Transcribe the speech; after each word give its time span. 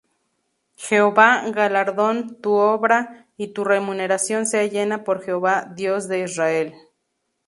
Jehová 0.77 1.43
galardone 1.51 2.33
tu 2.41 2.53
obra, 2.53 3.27
y 3.37 3.49
tu 3.53 3.63
remuneración 3.63 4.47
sea 4.47 4.65
llena 4.65 5.03
por 5.03 5.21
Jehová 5.21 5.71
Dios 5.75 6.07
de 6.07 6.21
Israel. 6.23 6.73